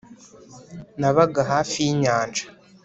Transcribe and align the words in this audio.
nabaga 0.99 1.41
hafi 1.51 1.77
y'inyanja 1.85 2.43